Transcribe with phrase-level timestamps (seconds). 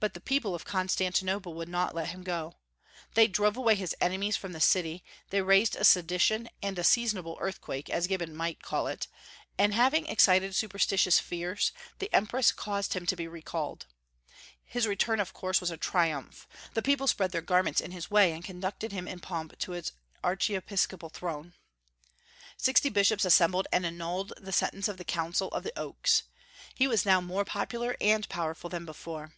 [0.00, 2.54] But the people of Constantinople would not let him go.
[3.12, 7.36] They drove away his enemies from the city; they raised a sedition and a seasonable
[7.38, 9.08] earthquake, as Gibbon might call it,
[9.58, 13.84] and having excited superstitious fears, the empress caused him to be recalled.
[14.64, 16.48] His return, of course, was a triumph.
[16.72, 19.92] The people spread their garments in his way, and conducted him in pomp to his
[20.24, 21.52] archiepiscopal throne.
[22.56, 26.22] Sixty bishops assembled and annulled the sentence of the Council of the Oaks.
[26.74, 29.34] He was now more popular and powerful than before.